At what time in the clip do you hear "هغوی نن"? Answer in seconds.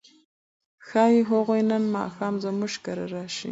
1.29-1.83